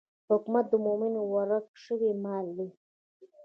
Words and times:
حکمت 0.29 0.65
د 0.69 0.73
مومن 0.85 1.13
ورک 1.33 1.65
شوی 1.83 2.11
مال 2.23 2.45
دی. 2.57 2.67